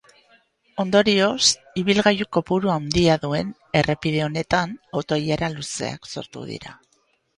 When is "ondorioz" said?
0.83-1.49